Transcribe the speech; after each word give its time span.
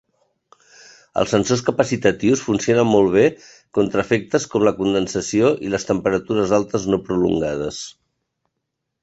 Els 1.23 1.33
sensors 1.33 1.61
capacitius 1.67 2.41
funcionen 2.45 2.89
molt 2.93 3.11
bé 3.17 3.25
contra 3.79 4.03
efectes 4.09 4.49
com 4.55 4.67
la 4.69 4.75
condensació 4.81 5.53
i 5.69 5.71
les 5.77 5.87
temperatures 5.91 6.57
altes 6.61 6.91
no 6.95 7.03
prolongades. 7.13 7.85